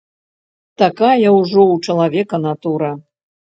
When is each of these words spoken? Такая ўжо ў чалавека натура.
Такая 0.83 1.11
ўжо 1.39 1.61
ў 1.73 1.85
чалавека 1.85 2.43
натура. 2.49 2.91